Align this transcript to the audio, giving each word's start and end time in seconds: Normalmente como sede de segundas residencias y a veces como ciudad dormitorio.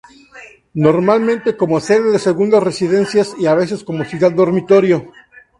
Normalmente 0.85 1.55
como 1.59 1.79
sede 1.87 2.09
de 2.11 2.17
segundas 2.27 2.63
residencias 2.63 3.35
y 3.37 3.45
a 3.45 3.53
veces 3.53 3.83
como 3.83 4.03
ciudad 4.03 4.31
dormitorio. 4.31 5.11